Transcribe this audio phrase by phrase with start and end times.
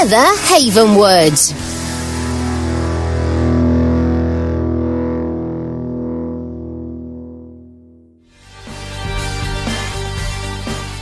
[0.00, 1.52] Heather Havenwood.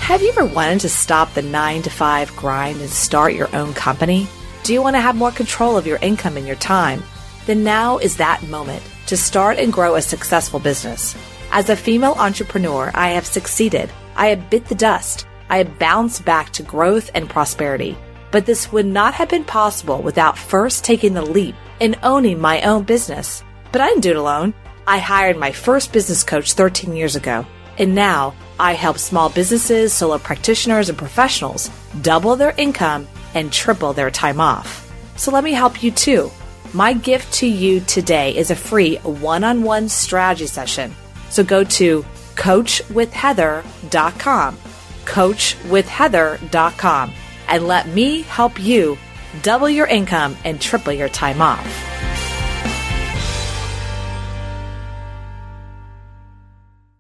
[0.01, 3.73] Have you ever wanted to stop the nine to five grind and start your own
[3.73, 4.27] company?
[4.65, 7.05] Do you want to have more control of your income and your time?
[7.47, 11.15] Then now is that moment to start and grow a successful business.
[11.53, 13.93] As a female entrepreneur, I have succeeded.
[14.17, 15.25] I have bit the dust.
[15.49, 17.97] I have bounced back to growth and prosperity.
[18.31, 22.63] But this would not have been possible without first taking the leap and owning my
[22.63, 23.43] own business.
[23.73, 24.55] But I didn't do it alone.
[24.87, 27.47] I hired my first business coach 13 years ago.
[27.79, 31.71] And now I help small businesses, solo practitioners, and professionals
[32.03, 34.85] double their income and triple their time off.
[35.17, 36.31] So let me help you too.
[36.75, 40.95] My gift to you today is a free one on one strategy session.
[41.31, 42.05] So go to
[42.35, 44.59] coachwithheather.com,
[45.05, 47.13] coachwithheather.com
[47.49, 48.99] and let me help you
[49.43, 51.67] double your income and triple your time off.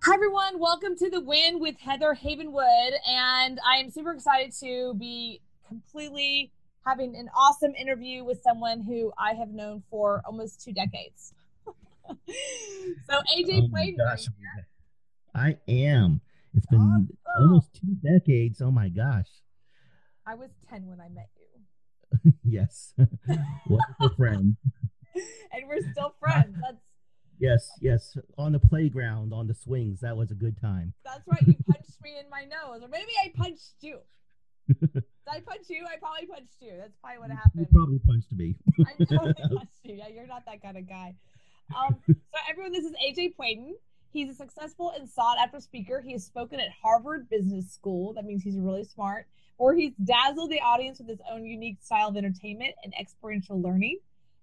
[0.04, 0.58] Hi, everyone.
[0.58, 2.92] Welcome to The Win with Heather Havenwood.
[3.06, 6.50] And I am super excited to be completely
[6.86, 11.34] having an awesome interview with someone who I have known for almost two decades.
[11.66, 14.48] so, AJ oh
[15.34, 16.22] I am.
[16.54, 17.18] It's been awesome.
[17.38, 18.62] almost two decades.
[18.62, 19.28] Oh my gosh.
[20.28, 22.32] I was 10 when I met you.
[22.44, 22.92] yes.
[23.66, 24.56] Wonderful friend.
[25.50, 26.54] And we're still friends.
[26.62, 26.76] That's
[27.40, 28.16] Yes, yes.
[28.36, 30.92] On the playground, on the swings, that was a good time.
[31.04, 31.42] That's right.
[31.44, 32.82] You punched me in my nose.
[32.82, 33.98] Or maybe I punched you.
[34.68, 35.86] Did I punch you?
[35.86, 36.74] I probably punched you.
[36.78, 37.66] That's probably what happened.
[37.66, 38.54] You probably punched me.
[38.86, 39.94] I totally punched you.
[39.94, 41.14] Yeah, you're not that kind of guy.
[41.74, 43.72] Um, so everyone, this is AJ Puedan.
[44.12, 46.00] He's a successful and sought after speaker.
[46.00, 48.14] He has spoken at Harvard Business School.
[48.14, 49.26] That means he's really smart
[49.58, 53.98] or he's dazzled the audience with his own unique style of entertainment and experiential learning.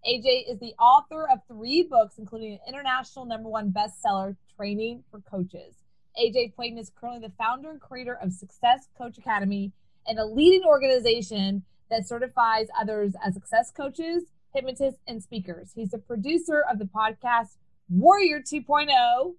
[0.07, 5.21] AJ is the author of three books, including an international number one bestseller, Training for
[5.21, 5.75] Coaches.
[6.21, 9.71] AJ Puedan is currently the founder and creator of Success Coach Academy
[10.05, 15.71] and a leading organization that certifies others as success coaches, hypnotists, and speakers.
[15.73, 17.55] He's the producer of the podcast
[17.89, 18.87] Warrior 2.0,
[19.25, 19.35] Woo!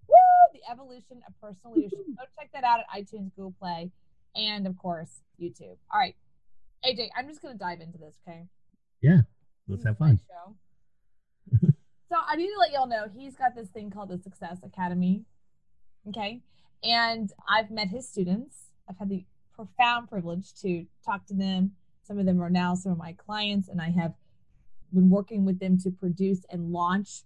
[0.52, 1.98] the evolution of personal leadership.
[2.16, 3.90] Go check that out at iTunes, Google Play,
[4.34, 5.76] and of course, YouTube.
[5.92, 6.14] All right.
[6.84, 8.46] AJ, I'm just going to dive into this, okay?
[9.00, 9.22] Yeah.
[9.66, 10.20] Let's have fun.
[11.60, 15.24] so I need to let y'all know he's got this thing called the Success Academy.
[16.08, 16.40] Okay.
[16.84, 18.66] And I've met his students.
[18.88, 19.24] I've had the
[19.54, 21.72] profound privilege to talk to them.
[22.04, 24.14] Some of them are now some of my clients, and I have
[24.92, 27.22] been working with them to produce and launch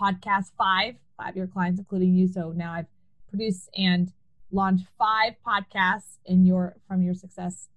[0.00, 2.28] podcast five, five year clients, including you.
[2.28, 2.86] So now I've
[3.28, 4.12] produced and
[4.50, 7.68] launch five podcasts in your from your success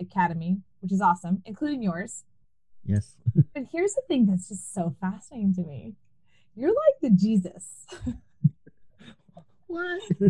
[0.00, 2.24] academy, which is awesome, including yours.
[2.84, 3.16] Yes.
[3.54, 5.94] but here's the thing that's just so fascinating to me.
[6.54, 7.86] You're like the Jesus.
[9.66, 10.02] what?
[10.20, 10.28] you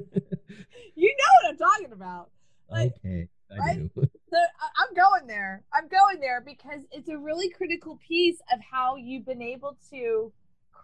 [1.18, 2.30] know what I'm talking about.
[2.70, 3.28] Like, okay.
[3.50, 3.78] I right?
[3.78, 3.90] do.
[3.94, 5.62] so I'm going there.
[5.72, 10.32] I'm going there because it's a really critical piece of how you've been able to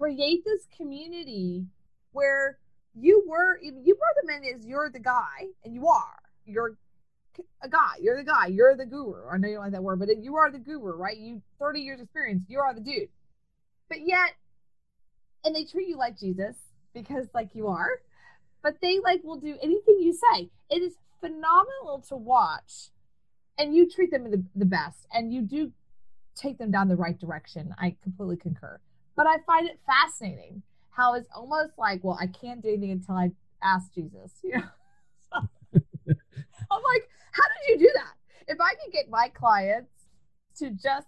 [0.00, 1.66] create this community
[2.12, 2.58] where
[2.94, 6.76] you were you were the man is you're the guy and you are you're
[7.62, 9.28] a guy you're the guy you're the guru.
[9.30, 11.16] I know you don't like that word but you are the guru right?
[11.16, 13.10] You 30 years experience you are the dude.
[13.88, 14.36] But yet
[15.44, 16.56] and they treat you like jesus
[16.94, 18.00] because like you are
[18.62, 20.48] but they like will do anything you say.
[20.70, 22.88] It is phenomenal to watch
[23.58, 25.72] and you treat them the, the best and you do
[26.34, 27.74] take them down the right direction.
[27.78, 28.80] I completely concur
[29.20, 33.14] but i find it fascinating how it's almost like, well, I can't do anything until
[33.14, 33.30] I
[33.62, 34.32] ask Jesus.
[34.42, 34.62] You know?
[35.32, 38.14] I'm like, how did you do that?
[38.48, 39.92] If I can get my clients
[40.58, 41.06] to just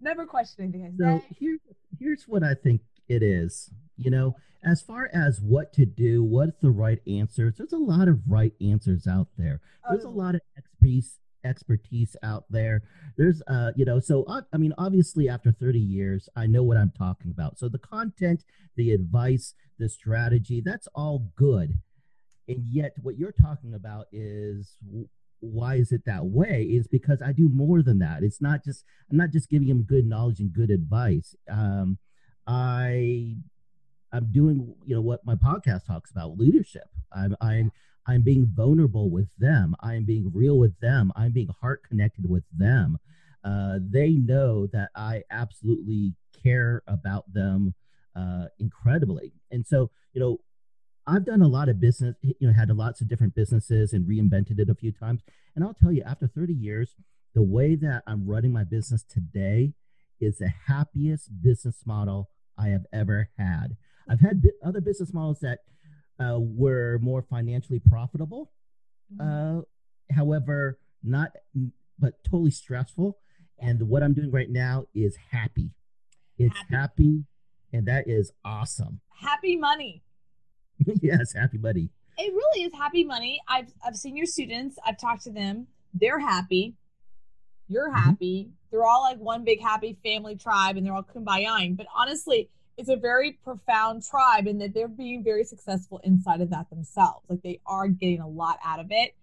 [0.00, 1.20] never question anything I say.
[1.20, 1.58] So here,
[1.98, 3.70] here's what I think it is.
[3.96, 8.08] You know, as far as what to do, what's the right answers, there's a lot
[8.08, 9.60] of right answers out there.
[9.84, 10.12] Oh, there's a Oh.
[10.12, 12.82] lot of expertise expertise out there.
[13.16, 16.76] There's uh, you know, so I, I mean, obviously after 30 years, I know what
[16.76, 17.58] I'm talking about.
[17.58, 18.44] So the content,
[18.76, 21.74] the advice, the strategy, that's all good.
[22.48, 24.76] And yet what you're talking about is
[25.40, 28.22] why is it that way is because I do more than that.
[28.22, 31.34] It's not just I'm not just giving them good knowledge and good advice.
[31.50, 31.98] Um,
[32.46, 33.36] I
[34.12, 36.88] I'm doing you know what my podcast talks about leadership.
[37.12, 37.72] I'm I'm
[38.10, 39.76] I'm being vulnerable with them.
[39.80, 41.12] I'm being real with them.
[41.14, 42.98] I'm being heart connected with them.
[43.44, 47.74] Uh, they know that I absolutely care about them
[48.16, 49.32] uh, incredibly.
[49.52, 50.38] And so you know
[51.06, 52.16] I've done a lot of business.
[52.22, 55.22] You know had lots of different businesses and reinvented it a few times.
[55.54, 56.94] And I'll tell you, after 30 years,
[57.34, 59.72] the way that I'm running my business today
[60.20, 62.28] is the happiest business model
[62.58, 63.76] I have ever had.
[64.08, 65.60] I've had other business models that
[66.20, 68.52] uh, were more financially profitable,
[69.20, 69.60] uh,
[70.14, 71.32] however, not
[71.98, 73.18] but totally stressful.
[73.58, 75.70] And what I'm doing right now is happy.
[76.38, 76.74] It's Happy.
[76.74, 77.24] happy,
[77.72, 79.00] and that is awesome.
[79.20, 80.02] Happy money.
[81.02, 81.90] yes, happy money.
[82.16, 83.40] It really is happy money.
[83.46, 84.78] I've I've seen your students.
[84.86, 85.66] I've talked to them.
[85.92, 86.76] They're happy.
[87.68, 88.50] You're happy.
[88.70, 91.76] They're all like one big happy family tribe, and they're all kumbayaing.
[91.76, 96.50] But honestly, it's a very profound tribe, in that they're being very successful inside of
[96.50, 97.24] that themselves.
[97.28, 99.14] Like they are getting a lot out of it.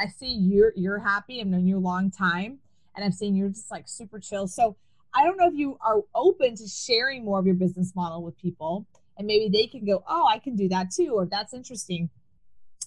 [0.00, 1.40] I see you're you're happy.
[1.40, 2.58] I've known you a long time,
[2.96, 4.48] and I've seen you're just like super chill.
[4.48, 4.76] So
[5.14, 8.36] I don't know if you are open to sharing more of your business model with
[8.38, 8.86] people,
[9.18, 12.08] and maybe they can go, "Oh, I can do that too," or "That's interesting."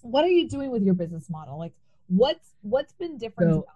[0.02, 1.58] What are you doing with your business model?
[1.60, 1.74] Like,
[2.08, 3.76] what's what's been different So- about?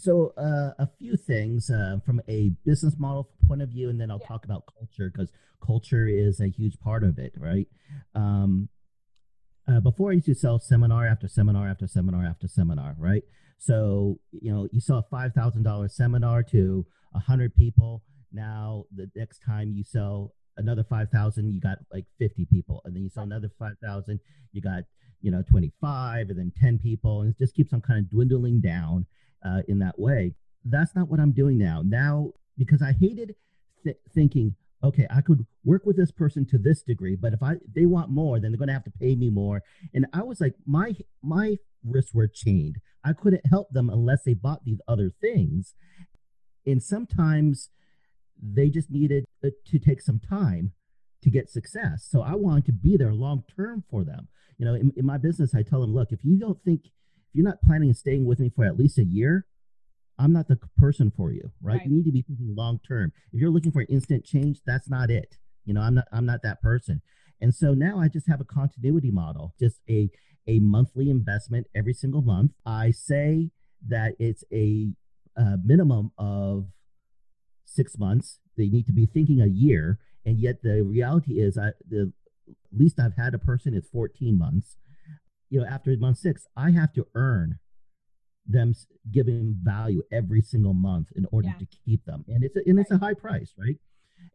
[0.00, 4.10] So, uh, a few things uh, from a business model point of view, and then
[4.10, 4.28] I'll Yeah.
[4.28, 5.30] talk about culture because
[5.60, 7.68] culture is a huge part of it, right?
[8.14, 8.70] Um,
[9.68, 13.24] uh, before I used to sell seminar after seminar after seminar after seminar, right?
[13.58, 18.02] So, you know, you sell a five thousand dollars seminar to a hundred people.
[18.32, 22.96] Now, the next time you sell another five thousand, you got like fifty people, and
[22.96, 24.20] then you sell another five thousand,
[24.52, 24.84] you got
[25.20, 28.10] you know twenty five, and then ten people, and it just keeps on kind of
[28.10, 29.04] dwindling down
[29.44, 30.34] uh, in that way.
[30.64, 31.82] That's not what I'm doing now.
[31.84, 33.34] Now, because I hated
[33.84, 37.56] th- thinking, okay, I could work with this person to this degree, but if I
[37.74, 39.62] they want more, then they're going to have to pay me more.
[39.94, 42.76] And I was like, my my wrists were chained.
[43.04, 45.74] I couldn't help them unless they bought these other things.
[46.66, 47.70] And sometimes
[48.42, 50.72] they just needed uh, to take some time
[51.22, 52.06] to get success.
[52.08, 54.28] So I wanted to be there long term for them.
[54.58, 56.90] You know, in, in my business, I tell them, look, if you don't think,
[57.30, 59.46] if you're not planning on staying with me for at least a year,
[60.18, 61.78] I'm not the person for you, right?
[61.78, 61.86] Right.
[61.86, 63.12] You need to be thinking long term.
[63.32, 65.36] If you're looking for instant change, that's not it.
[65.64, 67.00] You know, I'm not I'm not that person.
[67.40, 70.10] And so now I just have a continuity model, just a
[70.46, 72.52] a monthly investment every single month.
[72.66, 73.50] I say
[73.88, 74.88] that it's a,
[75.38, 76.66] uh minimum of
[77.64, 78.40] six months.
[78.56, 82.12] They need to be thinking a year, and yet the reality is, I the
[82.76, 84.76] least I've had a person is 14 months.
[85.50, 87.58] You know, after month six, I have to earn
[88.46, 88.74] them
[89.10, 91.58] giving value every single month in order Yeah.
[91.58, 93.76] to keep them, and it's a, and it's a high price, right?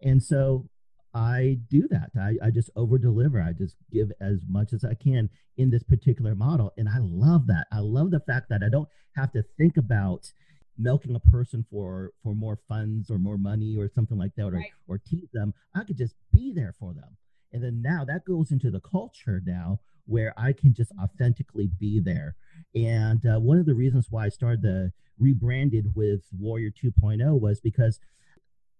[0.01, 0.69] And so
[1.13, 2.12] I do that.
[2.19, 3.41] I, I just over deliver.
[3.41, 6.73] I just give as much as I can in this particular model.
[6.77, 7.68] And I love that.
[7.71, 10.30] I love the fact that I don't have to think about
[10.78, 14.51] milking a person for for more funds or more money or something like that or,
[14.57, 14.71] Right.
[14.87, 15.54] or tease them.
[15.73, 17.16] I could just be there for them.
[17.54, 22.00] And then now that goes into the culture now where I can just authentically be
[22.00, 22.35] there.
[22.74, 27.59] And uh, one of the reasons why I started the rebranded with Warrior 2.0 was
[27.59, 28.00] because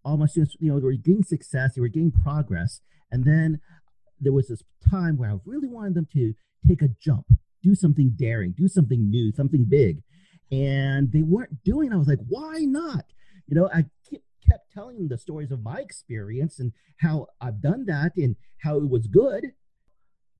[0.04, 2.82] all my students, you know, they were getting success, they were getting progress.
[3.12, 3.60] And then
[4.20, 6.34] there was this time where I really wanted them to
[6.68, 7.26] take a jump,
[7.64, 10.04] do something daring, do something new, something big.
[10.52, 11.92] And they weren't doing.
[11.92, 11.96] it.
[11.96, 13.06] I was like, why not?
[13.48, 17.62] You know, I ke- kept telling them the stories of my experience and how I've
[17.62, 19.54] done that and how it was good.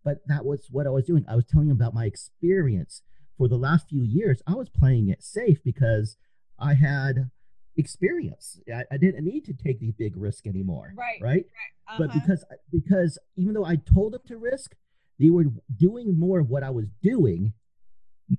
[0.06, 1.26] But that was what I was doing.
[1.28, 3.02] I was telling them about my experience.
[3.38, 6.16] For the last few years, I was playing it safe because
[6.58, 7.32] I had
[7.76, 8.62] experience.
[8.74, 10.94] I, I didn't need to take the big risk anymore.
[10.96, 11.46] Right, Right.
[11.88, 11.98] Uh-huh.
[12.00, 14.76] But because because even though I told them to risk,
[15.20, 15.46] they were
[15.76, 17.54] doing more of what I was doing,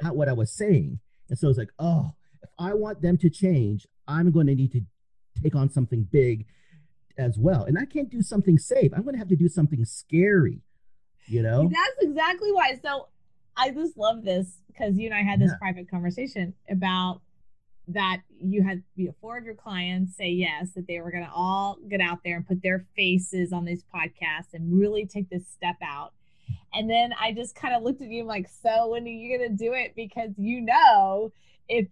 [0.03, 1.01] not what I was saying.
[1.29, 4.73] And so it's like, oh, if I want them to change, I'm going to need
[4.73, 4.81] to
[5.43, 6.47] take on something big
[7.19, 7.65] as well.
[7.65, 8.93] And I can't do something safe.
[8.95, 10.63] I'm going to have to do something scary.
[11.29, 11.69] You know?
[11.69, 12.79] That's exactly why.
[12.83, 13.09] So
[13.57, 15.59] I just love this because you and I had this Yeah.
[15.59, 17.21] private conversation about
[17.89, 21.25] that you had you know, four of your clients say yes, that they were going
[21.25, 25.31] to all get out there and put their faces on these podcasts and really take
[25.31, 26.13] this step out.
[26.75, 29.39] And then I just kind of looked at you and like, so when are you
[29.39, 29.95] going to do it?
[29.95, 31.33] Because you know,
[31.69, 31.87] if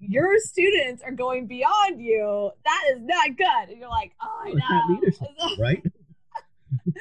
[0.00, 3.70] your students are going beyond you, that is not good.
[3.70, 4.94] And you're like, oh, I know.
[4.94, 5.28] leadership,
[5.58, 5.82] right?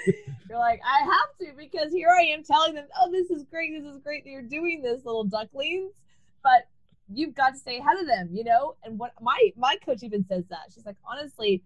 [0.49, 3.71] you're like, I have to because here I am telling them, oh, this is great.
[3.73, 5.91] This is great that you're doing this, little ducklings.
[6.43, 6.67] But
[7.11, 8.75] you've got to stay ahead of them, you know?
[8.83, 10.71] And what my my coach even says that.
[10.73, 11.63] She's like, honestly,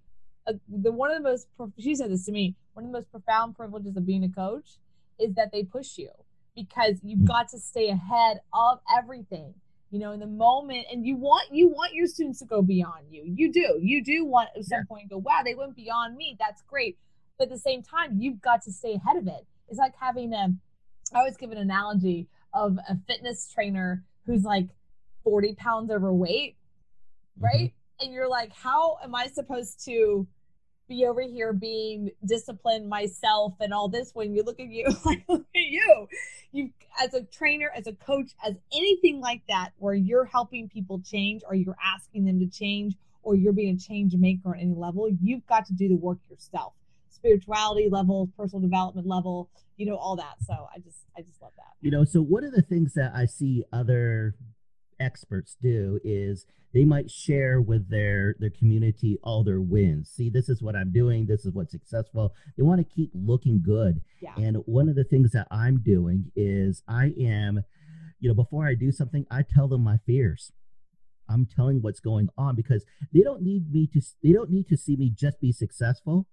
[0.47, 1.47] uh, the one of the most
[1.79, 4.77] she said this to me, one of the most profound privileges of being a coach
[5.19, 6.09] is that they push you
[6.55, 7.25] because you've hmm.
[7.25, 9.53] got to stay ahead of everything
[9.91, 13.03] you know in the moment and you want you want your students to go beyond
[13.09, 14.83] you you do you do want at some yeah.
[14.87, 16.97] point go wow they went beyond me that's great
[17.37, 20.33] but at the same time you've got to stay ahead of it it's like having
[20.33, 20.47] a
[21.13, 24.67] i always give an analogy of a fitness trainer who's like
[25.23, 27.43] 40 pounds overweight mm-hmm.
[27.43, 28.05] right mm-hmm.
[28.05, 30.27] and you're like how am i supposed to
[30.91, 35.23] be over here being disciplined myself and all this when you look at you like
[35.29, 36.07] look at you
[36.51, 36.69] you
[37.01, 41.43] as a trainer as a coach as anything like that where you're helping people change
[41.47, 45.09] or you're asking them to change or you're being a change maker on any level
[45.21, 46.73] you've got to do the work yourself
[47.21, 49.49] spirituality level personal development level
[49.81, 50.35] you know all that.
[50.45, 51.73] So i just i just love that.
[51.81, 54.35] You know so one of the things that i see other
[54.99, 60.11] experts do is they might share with their their community all their wins.
[60.15, 61.25] See this is what i'm doing.
[61.25, 62.33] This is what's successful.
[62.57, 64.01] They want to keep looking good.
[64.21, 64.35] Yeah.
[64.37, 67.63] and one of the things that i'm doing is i am
[68.19, 70.51] you know before i do something i tell them my fears.
[71.27, 74.77] I'm telling what's going on because they don't need me to they don't need to
[74.77, 76.27] see me just be successful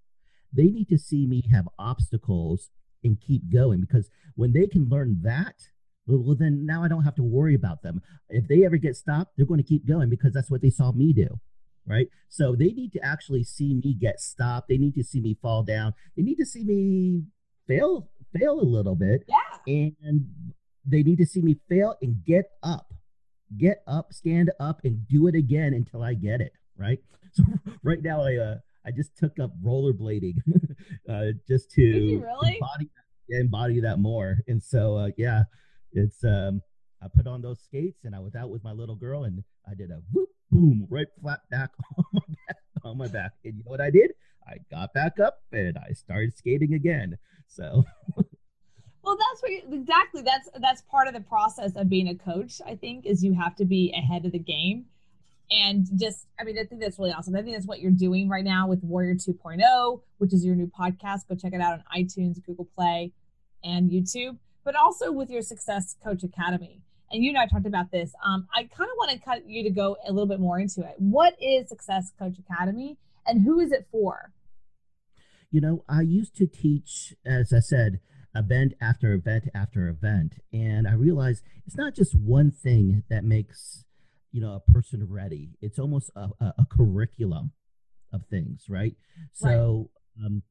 [0.53, 2.71] they need to see me have obstacles
[3.05, 5.55] and keep going because when they can learn that
[6.09, 8.01] well, then now I don't have to worry about them.
[8.31, 10.93] If they ever get stopped, they're going to keep going because that's what they saw
[10.93, 11.29] me do.
[11.87, 12.09] Right.
[12.29, 14.69] So they need to actually see me get stopped.
[14.69, 15.95] They need to see me fall down.
[16.17, 17.25] They need to see me
[17.67, 19.25] fail, fail a little bit.
[19.29, 19.59] Yeah.
[19.67, 19.95] And
[20.85, 22.93] they need to see me fail and get up,
[23.57, 26.53] get up, stand up and do it again until I get it.
[26.77, 27.01] Right.
[27.35, 27.45] So
[27.83, 28.57] right now I, uh,
[28.89, 30.37] I just took up rollerblading
[31.09, 31.83] uh, just to
[32.25, 32.55] really?
[32.55, 32.91] embody,
[33.29, 34.39] embody that more.
[34.49, 35.43] And so, uh, yeah,
[35.93, 36.63] it's um
[37.03, 39.75] I put on those skates and I was out with my little girl and I
[39.75, 43.33] did a whoop boom right flat back on my back, on my back.
[43.45, 44.13] And you know what I did?
[44.47, 47.19] I got back up and I started skating again.
[47.47, 47.85] So
[49.09, 52.61] Well, that's what you, exactly that's that's part of the process of being a coach,
[52.67, 54.87] I think, is you have to be ahead of the game.
[55.51, 57.35] And just I mean, I think that's really awesome.
[57.35, 60.71] I think that's what you're doing right now with Warrior 2.0, which is your new
[60.79, 61.29] podcast.
[61.29, 63.13] Go check it out on iTunes, Google Play,
[63.65, 64.37] and YouTube
[64.69, 66.83] but also with your Success Coach Academy.
[67.11, 68.13] And you and I talked about this.
[68.23, 70.83] Um, I kind of want to cut you to go a little bit more into
[70.83, 70.95] it.
[70.99, 74.35] What is Success Coach Academy and who is it for?
[75.51, 78.01] You know, I used to teach, as I said,
[78.35, 80.35] event after event after event.
[80.53, 83.87] And I realized it's not just one thing that makes,
[84.33, 85.51] you know, a person ready.
[85.61, 87.53] It's almost a, a, a curriculum
[88.13, 88.95] of things, right?
[89.33, 90.27] So, right.
[90.27, 90.43] Um,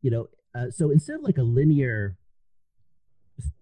[0.00, 2.16] you know, uh, so instead of like a linear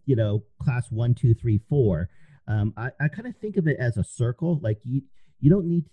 [0.07, 2.09] you know, class one, two, three, four.
[2.49, 4.59] Um, I, I kind of think of it as a circle.
[4.61, 5.03] Like you,
[5.39, 5.85] you don't need,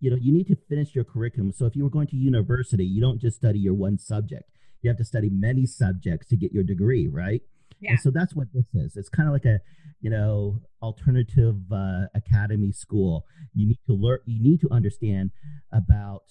[0.00, 1.52] you know, you need to finish your curriculum.
[1.52, 4.44] So if you were going to university, you don't just study your one subject.
[4.82, 7.42] You have to study many subjects to get your degree, right?
[7.80, 7.90] Yeah.
[7.90, 8.96] And so that's what this is.
[8.96, 9.60] It's kind of like a,
[10.00, 13.26] you know, alternative uh, academy school.
[13.54, 14.18] You need to learn.
[14.24, 15.30] You need to understand
[15.72, 16.22] about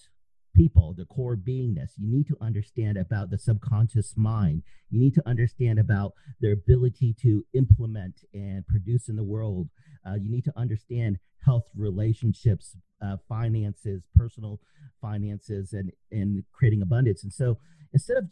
[0.54, 1.90] people, the core beingness.
[1.98, 4.62] You need to understand about the subconscious mind.
[4.90, 9.68] You need to understand about their ability to implement and produce in the world.
[10.06, 14.60] Uh, you need to understand health, relationships, uh, finances, personal
[15.00, 17.22] finances, and and creating abundance.
[17.22, 17.58] And so
[17.92, 18.24] instead of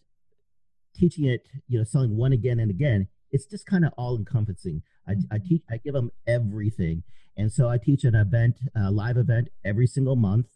[0.95, 4.83] teaching it, you know, selling one again and again, it's just kind of all encompassing.
[5.07, 5.37] I, I mm-hmm.
[5.49, 7.03] teach, I give them everything.
[7.37, 10.47] And so I teach an event, a live event every single month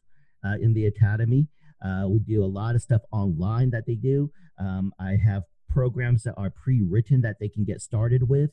[0.45, 1.49] uh, in the academy.
[1.85, 4.31] Uh, we do a lot of stuff online that they do.
[4.59, 8.51] Um, I have programs that are pre-written that they can get started with,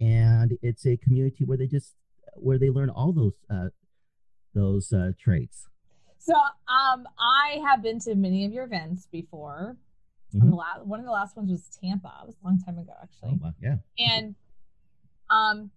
[0.00, 1.94] and it's a community where they just
[2.34, 3.68] where they learn all those uh,
[4.54, 5.66] those uh, traits.
[6.18, 9.76] So, um, I have been to many of your events before.
[10.34, 10.52] Mm-hmm.
[10.52, 12.12] Last, one of the last ones was Tampa.
[12.22, 13.40] It was a long time ago, actually.
[13.42, 13.76] Oh, yeah.
[13.98, 14.34] And
[15.30, 15.70] um,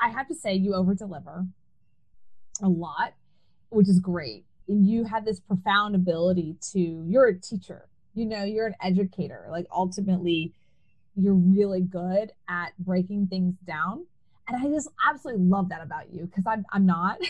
[0.00, 1.46] I have to say, you over deliver
[2.62, 3.14] a lot,
[3.70, 8.44] which is great and you have this profound ability to you're a teacher you know
[8.44, 10.52] you're an educator like ultimately
[11.16, 14.06] you're really good at breaking things down
[14.48, 17.18] and i just absolutely love that about you because i'm i'm not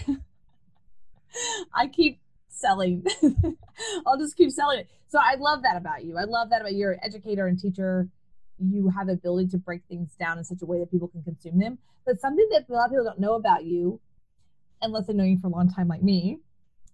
[1.72, 2.18] I keep
[2.60, 3.04] selling.
[4.06, 4.88] I'll just keep selling it.
[5.08, 6.16] So I love that about you.
[6.16, 6.78] I love that about you.
[6.78, 8.08] you're an educator and teacher.
[8.58, 11.22] You have the ability to break things down in such a way that people can
[11.22, 11.78] consume them.
[12.06, 14.00] But something that a lot of people don't know about you,
[14.82, 16.38] unless they know you for a long time like me,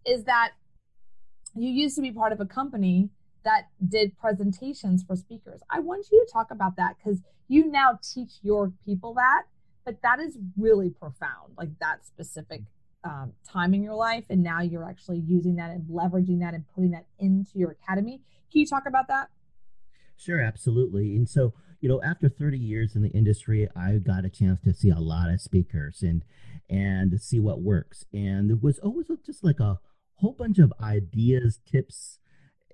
[0.07, 0.53] is that
[1.55, 3.11] you used to be part of a company
[3.45, 5.61] that did presentations for speakers.
[5.71, 9.45] I want you to talk about that because you now teach your people that,
[9.85, 12.63] but that is really profound, like that specific
[13.07, 14.25] um, time in your life.
[14.29, 18.21] And now you're actually using that and leveraging that and putting that into your academy.
[18.51, 19.29] Can you talk about that?
[20.17, 21.15] Sure, absolutely.
[21.15, 24.73] And so, you know, after 30 years in the industry, I got a chance to
[24.73, 26.25] see a lot of speakers and
[26.69, 28.05] and see what works.
[28.13, 29.79] And it was always just like a
[30.17, 32.19] whole bunch of ideas, tips,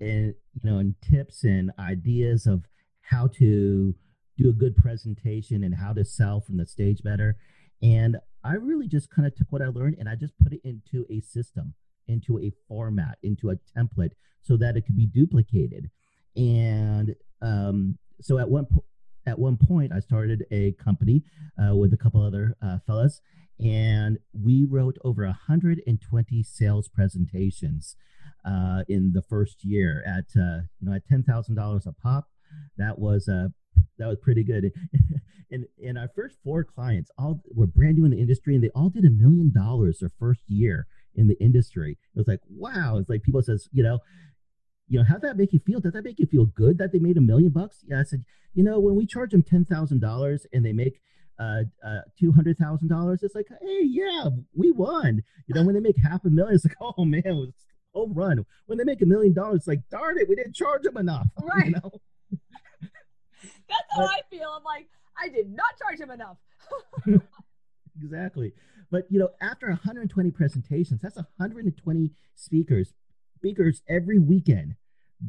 [0.01, 2.65] and you know, and tips and ideas of
[3.03, 3.95] how to
[4.39, 7.37] do a good presentation and how to sell from the stage better.
[7.83, 10.61] And I really just kind of took what I learned and I just put it
[10.65, 11.75] into a system,
[12.09, 15.91] into a format, into a template so that it could be duplicated.
[16.37, 18.85] And um, so at one po-
[19.25, 21.23] at one point, I started a company
[21.57, 23.21] uh, with a couple other uh, fellas,
[23.61, 27.95] and we wrote over 120 sales presentations
[28.45, 32.29] uh, in the first year at uh, you know at ten thousand dollars a pop.
[32.77, 33.49] That was uh,
[33.99, 34.73] that was pretty good.
[35.53, 38.71] and and our first four clients all were brand new in the industry, and they
[38.71, 41.99] all did a million dollars their first year in the industry.
[42.15, 42.99] It was like wow.
[42.99, 44.01] It's like people says you know.
[44.89, 45.81] You know, how that make you feel?
[45.81, 47.83] Does that make you feel good that they made a million bucks?
[47.87, 51.01] Yeah, I said, you know, when we charge them ten thousand dollars and they make
[51.39, 55.23] uh, uh, two hundred thousand dollars, it's like, hey, yeah, we won.
[55.47, 57.53] You know, when they make half a million, it's like, oh man, it was
[57.95, 58.45] home run.
[58.67, 61.27] When they make a million dollars, it's like, darn it, we didn't charge them enough.
[61.43, 61.67] Right.
[61.67, 61.93] You know?
[63.69, 64.49] That's how but, I feel.
[64.57, 64.89] I'm like,
[65.19, 66.37] I did not charge him enough.
[68.03, 68.53] exactly.
[68.91, 72.93] But you know, after 120 presentations, that's 120 speakers,
[73.37, 74.77] speakers every weekend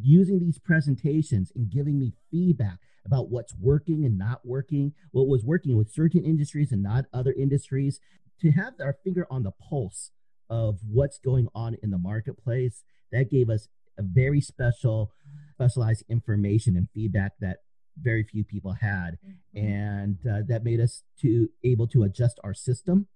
[0.02, 5.44] using these presentations and giving me feedback about what's working and not working, what was
[5.44, 8.00] working with certain industries and not other industries,
[8.42, 10.12] to have our finger on the pulse
[10.50, 12.84] of what's going on in the marketplace.
[13.12, 15.12] That gave us a very special,
[15.54, 17.58] specialized information and feedback that
[18.02, 19.58] very few people had, mm-hmm.
[19.58, 23.08] and uh, that made us to able to adjust our system.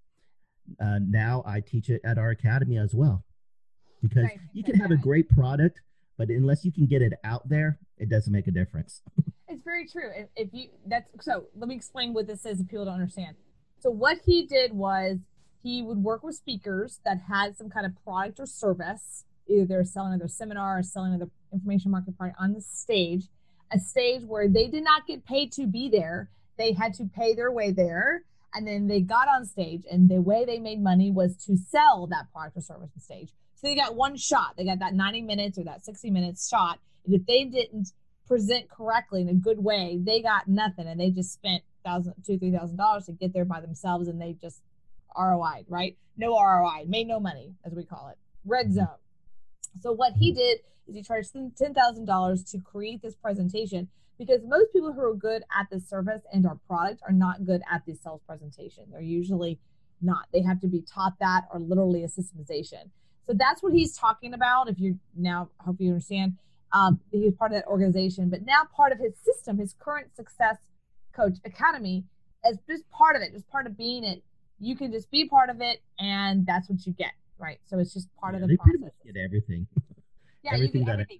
[0.80, 3.24] Uh, now I teach it at our academy as well,
[4.02, 4.40] because right.
[4.54, 5.82] you can have a great product,
[6.18, 9.02] but unless you can get it out there, it doesn't make a difference.
[9.48, 10.10] it's very true.
[10.16, 12.60] If, if you that's so, let me explain what this is.
[12.60, 13.36] If people don't understand,
[13.80, 15.18] so what he did was
[15.64, 19.26] he would work with speakers that had some kind of product or service.
[19.50, 23.28] Either they're selling another seminar or selling another information marketing product on the stage,
[23.72, 26.30] a stage where they did not get paid to be there.
[26.58, 28.24] They had to pay their way there.
[28.54, 32.08] And then they got on stage, and the way they made money was to sell
[32.08, 33.30] that product or service on stage.
[33.56, 34.54] So they got one shot.
[34.58, 36.80] They got that 90 minutes or that 60 minutes shot.
[37.06, 37.92] And if they didn't
[38.26, 40.88] present correctly in a good way, they got nothing.
[40.88, 44.22] And they just spent thousand, two, three thousand dollars to get there by themselves, and
[44.22, 44.62] they just
[45.18, 45.98] ROI, right?
[46.18, 48.18] No ROI, made no money, as we call it.
[48.46, 48.76] Red mm-hmm.
[48.76, 48.98] zone.
[49.82, 53.88] So what he did is he charged ten thousand dollars to create this presentation
[54.18, 57.62] because most people who are good at the service and our product are not good
[57.72, 58.86] at the sales presentation.
[58.92, 59.60] They're usually
[60.02, 60.26] not.
[60.34, 62.90] They have to be taught that or literally a systemization.
[63.26, 64.70] So that's what he's talking about.
[64.70, 66.38] If you now hope you understand,
[66.72, 70.16] um, he was part of that organization, but now part of his system, his current
[70.16, 70.58] success
[71.14, 72.06] coach academy,
[72.46, 74.24] as just part of it, just part of being it
[74.60, 77.94] you can just be part of it and that's what you get right so it's
[77.94, 78.96] just part yeah, of the they process.
[79.06, 79.68] get everything.
[80.44, 81.20] Yeah everything you get everything.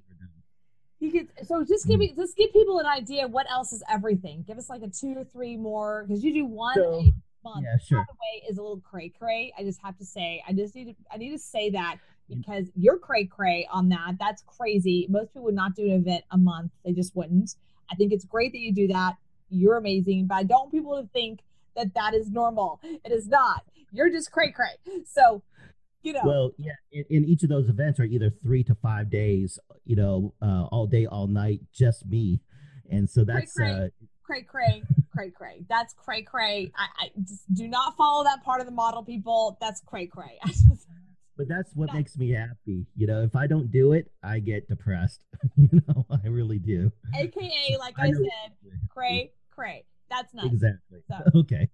[1.00, 2.16] He gets so just give me mm.
[2.16, 4.44] just give people an idea what else is everything.
[4.48, 7.66] Give us like a two or three more because you do one so, a month.
[7.66, 8.00] yeah, sure.
[8.00, 10.44] by the way is a little cray cray i just have to say.
[10.48, 11.98] I just need to i need to say that
[12.30, 14.16] because you're cray cray on that.
[14.20, 15.06] That's crazy.
[15.10, 16.72] Most people would not do an event a month.
[16.84, 17.56] They just wouldn't.
[17.92, 19.16] I think it's great that you do that.
[19.50, 21.42] You're amazing but i don't want people to think
[21.76, 22.80] that that is normal.
[22.84, 23.64] It is not.
[23.92, 25.04] You're just cray cray.
[25.06, 25.44] So,
[26.08, 26.22] you know.
[26.24, 26.72] Well, yeah.
[26.92, 29.60] In, in, each of those events are either three to five days.
[29.84, 32.40] You know, uh, all day, all night, just me.
[32.90, 35.66] And so that's cray cray, uh, cray cray, cray cray.
[35.70, 36.72] That's cray cray.
[36.78, 39.58] I, I just do not follow that part of the model, people.
[39.60, 40.40] That's cray cray.
[41.38, 42.86] but that's what makes me happy.
[42.96, 45.22] You know, if I don't do it, I get depressed.
[45.58, 46.92] you know, I really do.
[47.14, 49.86] AKA, like I, I said, cray cray.
[50.10, 51.18] That's not exactly so.
[51.40, 51.70] okay.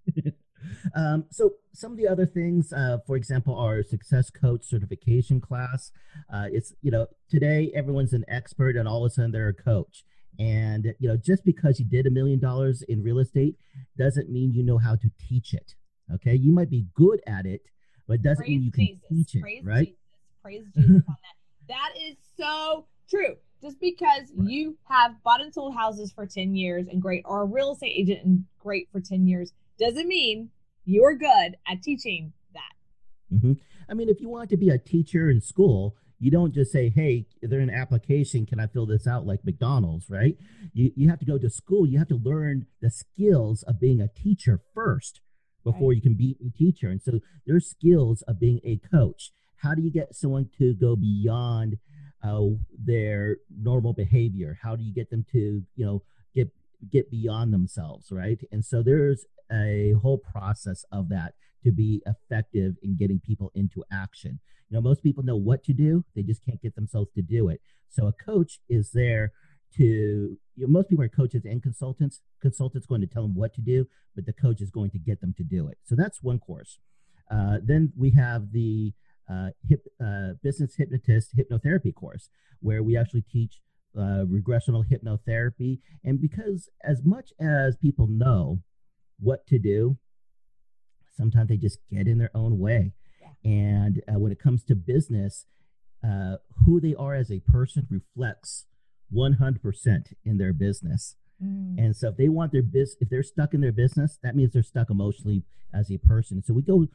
[0.96, 5.92] Um, so some of the other things, uh, for example, our success coach certification class.
[6.32, 9.54] Uh, it's you know today everyone's an expert, and all of a sudden they're a
[9.54, 10.04] coach.
[10.40, 13.56] And you know just because you did a million dollars in real estate
[13.98, 15.76] doesn't mean you know how to teach it.
[16.14, 17.62] Okay, you might be good at it,
[18.08, 19.04] but it doesn't Praise mean you can Jesus.
[19.10, 19.88] teach it, Praise right?
[19.88, 20.00] Jesus.
[20.42, 21.68] Praise Jesus on that.
[21.68, 23.36] That is so true.
[23.64, 27.46] Just because you have bought and sold houses for 10 years and great, or a
[27.46, 30.50] real estate agent and great for 10 years, doesn't mean
[30.84, 33.34] you're good at teaching that.
[33.34, 33.54] Mm-hmm.
[33.90, 36.90] I mean, if you want to be a teacher in school, you don't just say,
[36.90, 38.46] "Hey, is there an application?
[38.46, 40.38] Can I fill this out?" Like McDonald's, right?
[40.74, 41.86] You you have to go to school.
[41.88, 45.22] You have to learn the skills of being a teacher first
[45.64, 45.96] before right.
[45.96, 46.90] you can be a teacher.
[46.90, 49.32] And so there's skills of being a coach.
[49.58, 51.78] How do you get someone to go beyond
[52.24, 52.42] uh,
[52.78, 54.58] their normal behavior?
[54.62, 56.50] How do you get them to, you know, get
[56.92, 58.40] get beyond themselves, right?
[58.52, 61.34] And so there's a whole process of that
[61.64, 64.40] to be effective in getting people into action.
[64.70, 67.50] You know, most people know what to do, they just can't get themselves to do
[67.50, 67.62] it.
[67.90, 69.32] So a coach is there
[69.78, 72.22] to you know, most people are coaches and consultants.
[72.42, 75.22] Consultants going to tell them what to do, but the coach is going to get
[75.22, 75.78] them to do it.
[75.84, 76.80] So that's one course.
[77.32, 78.94] Uh, then we have the
[79.30, 83.62] uh, hip, uh, business hypnotist hypnotherapy course, where we actually teach
[83.98, 85.80] uh, regressional hypnotherapy.
[86.04, 88.60] And because as much as people know
[89.20, 89.98] what to do,
[91.16, 92.94] sometimes they just get in their own way.
[93.44, 95.46] And uh, when it comes to business,
[96.04, 98.66] uh, who they are as a person reflects
[99.14, 101.16] 100% in their business.
[101.44, 101.78] Mm.
[101.78, 104.54] And so if they want their business, if they're stuck in their business, that means
[104.54, 106.44] they're stuck emotionally as a person.
[106.44, 106.88] So we go,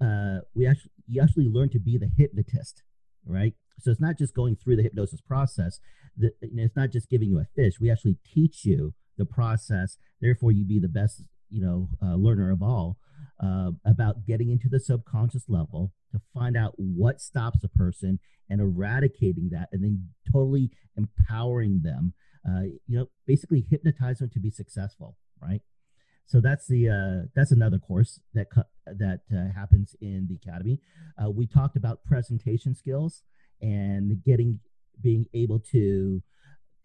[0.00, 2.82] uh, we actually, you actually learn to be the hypnotist,
[3.24, 3.54] right?
[3.80, 5.80] So it's not just going through the hypnosis process.
[6.16, 7.74] The, you know, it's not just giving you a fish.
[7.80, 9.98] We actually teach you the process.
[10.20, 12.98] Therefore, you be the best, you know, uh, learner of all
[13.42, 18.60] uh, about getting into the subconscious level to find out what stops a person and
[18.60, 22.14] eradicating that, and then totally empowering them.
[22.48, 25.62] Uh, you know, basically hypnotize them to be successful, right?
[26.26, 28.48] So that's the uh, that's another course that
[28.86, 30.80] that uh, happens in the academy.
[31.22, 33.22] Uh, we talked about presentation skills
[33.62, 34.58] and getting
[35.00, 36.22] being able to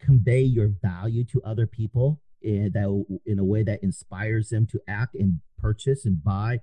[0.00, 4.80] convey your value to other people in, that in a way that inspires them to
[4.88, 6.60] act and purchase and buy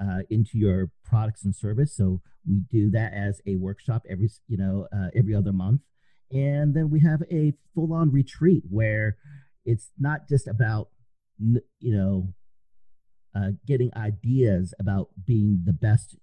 [0.00, 1.96] uh, into your products and service.
[1.96, 5.80] So we do that as a workshop every you know uh, every other month,
[6.30, 9.16] and then we have a full on retreat where
[9.64, 10.88] it's not just about
[11.38, 12.34] you know
[13.34, 16.16] uh, getting ideas about being the best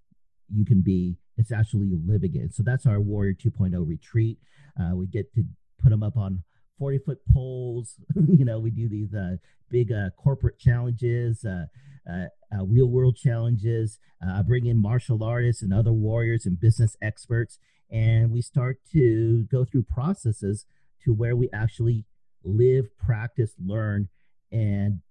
[0.53, 1.17] you can be.
[1.37, 2.53] It's actually living it.
[2.53, 4.39] So that's our Warrior 2.0 retreat.
[4.79, 5.43] Uh, we get to
[5.81, 6.43] put them up on
[6.79, 7.95] 40 foot poles.
[8.15, 9.37] you know, we do these uh,
[9.69, 11.65] big uh, corporate challenges, uh,
[12.09, 13.99] uh, uh real world challenges.
[14.25, 17.59] I uh, bring in martial artists and other warriors and business experts,
[17.91, 20.65] and we start to go through processes
[21.03, 22.05] to where we actually
[22.43, 24.09] live, practice, learn,
[24.51, 25.01] and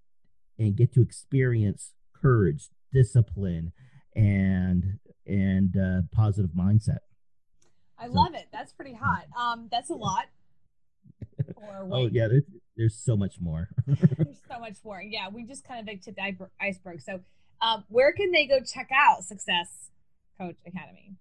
[0.58, 3.72] and get to experience courage, discipline,
[4.14, 6.98] and and uh, positive mindset.
[7.98, 8.46] I so, love it.
[8.52, 9.24] That's pretty hot.
[9.38, 10.24] Um, that's a lot.
[11.90, 12.44] oh yeah, there's
[12.76, 13.68] there's so much more.
[13.86, 15.02] there's so much more.
[15.02, 17.00] Yeah, we just kind of like tipped the iceberg.
[17.00, 17.20] So,
[17.60, 19.90] um, where can they go check out Success
[20.38, 21.14] Coach Academy?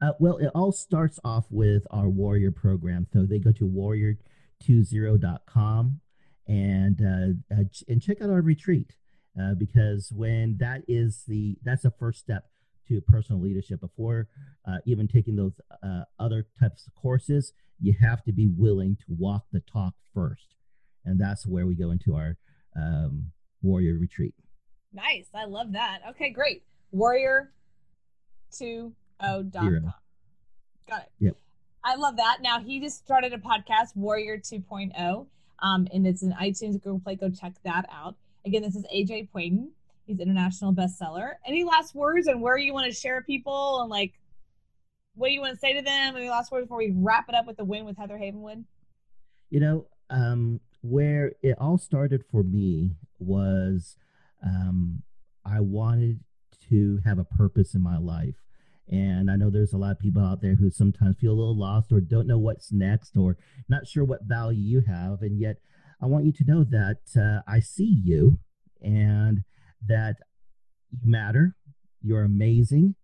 [0.00, 3.06] Uh, well, it all starts off with our Warrior program.
[3.12, 6.00] So they go to warrior20.com
[6.48, 8.96] and uh, uh, and check out our retreat
[9.40, 12.44] uh, because when that is the that's the first step
[12.88, 14.28] to personal leadership before
[14.68, 19.04] uh, even taking those uh, other types of courses you have to be willing to
[19.08, 20.54] walk the talk first.
[21.04, 22.36] And that's where we go into our
[22.76, 23.32] um,
[23.62, 24.34] warrior retreat.
[24.92, 25.28] Nice.
[25.34, 26.00] I love that.
[26.10, 26.62] Okay, great.
[26.94, 29.92] Warrior20.com.
[30.88, 31.10] Got it.
[31.18, 31.36] Yep.
[31.84, 32.38] I love that.
[32.40, 35.26] Now, he just started a podcast, Warrior 2.0,
[35.60, 37.16] um, and it's an iTunes, Google Play.
[37.16, 38.16] Go check that out.
[38.44, 39.68] Again, this is AJ Puedan.
[40.06, 41.32] He's international bestseller.
[41.44, 44.12] Any last words and where you want to share people and like
[45.16, 46.16] what do you want to say to them?
[46.16, 48.64] Any last words before we wrap it up with the win with Heather Havenwood?
[49.50, 53.96] You know, um, where it all started for me was
[54.44, 55.02] um,
[55.44, 56.20] I wanted
[56.68, 58.34] to have a purpose in my life.
[58.88, 61.58] And I know there's a lot of people out there who sometimes feel a little
[61.58, 63.36] lost or don't know what's next or
[63.68, 65.22] not sure what value you have.
[65.22, 65.56] And yet,
[66.00, 68.38] I want you to know that uh, I see you
[68.80, 69.42] and
[69.86, 70.16] that
[70.90, 71.56] you matter.
[72.02, 72.94] You're amazing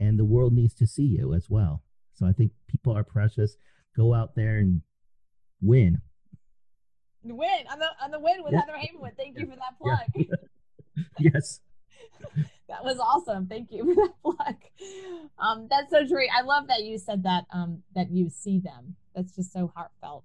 [0.00, 1.82] and the world needs to see you as well.
[2.14, 3.56] So I think people are precious.
[3.96, 4.80] Go out there and
[5.60, 6.00] win.
[7.22, 8.60] Win on the on the win with yeah.
[8.60, 9.16] Heather Havenwood.
[9.16, 9.98] Thank you for that plug.
[10.14, 11.02] Yeah.
[11.34, 11.60] yes.
[12.70, 13.46] that was awesome.
[13.46, 14.56] Thank you for that plug.
[15.38, 16.24] Um, that's so true.
[16.36, 18.96] I love that you said that um, that you see them.
[19.14, 20.24] That's just so heartfelt.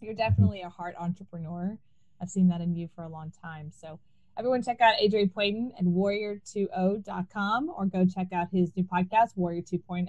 [0.00, 1.78] You're definitely a heart entrepreneur.
[2.20, 3.70] I've seen that in you for a long time.
[3.70, 3.98] So
[4.40, 9.60] Everyone check out AJ Puedan and warrior20.com or go check out his new podcast, Warrior
[9.60, 10.08] 2.0.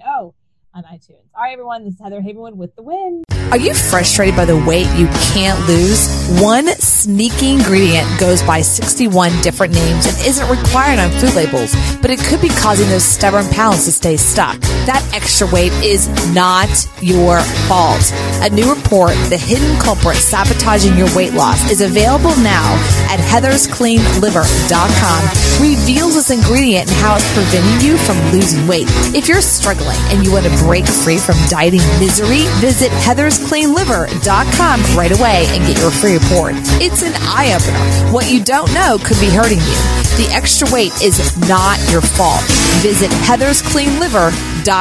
[0.74, 1.28] on iTunes.
[1.34, 3.24] All right, everyone, this is Heather Havenwood with the win.
[3.52, 6.08] Are you frustrated by the weight you can't lose?
[6.40, 12.10] One sneaky ingredient goes by 61 different names and isn't required on food labels, but
[12.10, 14.58] it could be causing those stubborn pounds to stay stuck.
[14.86, 16.66] That extra weight is not
[17.00, 17.38] your
[17.70, 18.02] fault.
[18.42, 22.74] A new report, The Hidden Culprit Sabotaging Your Weight Loss, is available now
[23.06, 25.20] at heatherscleanliver.com.
[25.62, 28.90] Reveals this ingredient and how it's preventing you from losing weight.
[29.14, 35.14] If you're struggling and you want to break free from dieting misery, visit heatherscleanliver.com right
[35.14, 36.54] away and get your free report.
[36.82, 37.78] It's an eye opener.
[38.10, 39.78] What you don't know could be hurting you.
[40.18, 42.42] The extra weight is not your fault.
[42.82, 44.71] Visit heatherscleanliver.com.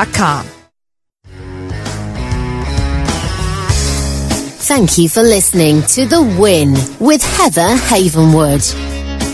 [4.63, 8.63] Thank you for listening to The Win with Heather Havenwood.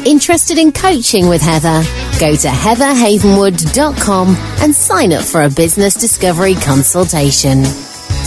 [0.08, 1.84] Interested in coaching with Heather?
[2.20, 7.63] Go to heatherhavenwood.com and sign up for a business discovery consultation.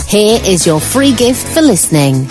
[0.07, 2.27] Here is your free gift for listening.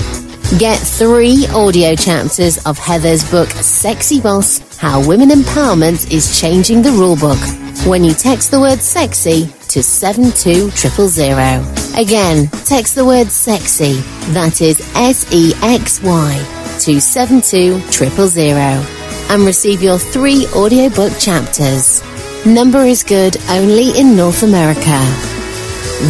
[0.58, 6.88] Get three audio chapters of Heather's book, Sexy Boss How Women Empowerment is Changing the
[6.88, 11.96] Rulebook when you text the word sexy to 72000.
[11.96, 13.94] Again, text the word sexy,
[14.32, 22.02] that is S-E-X-Y, to 72000 and receive your three audiobook chapters.
[22.44, 24.98] Number is good only in North America.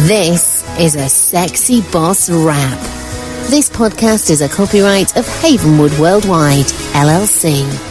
[0.07, 2.79] This is a sexy boss rap.
[3.49, 7.90] This podcast is a copyright of Havenwood Worldwide, LLC.